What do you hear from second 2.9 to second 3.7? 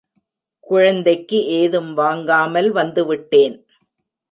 விட்டேன்.